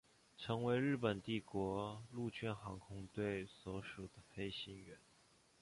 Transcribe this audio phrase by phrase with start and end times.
[0.35, 4.97] 成为日本帝国陆军航空队所属的飞行员。